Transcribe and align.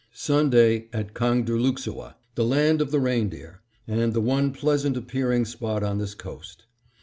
Sunday, 0.13 0.87
at 0.91 1.13
Kangerdlooksoah; 1.13 2.15
the 2.33 2.43
land 2.43 2.81
of 2.81 2.89
the 2.89 2.99
reindeer, 2.99 3.61
and 3.87 4.13
the 4.15 4.19
one 4.19 4.51
pleasant 4.51 4.97
appearing 4.97 5.45
spot 5.45 5.83
on 5.83 5.99
this 5.99 6.15
coast. 6.15 6.65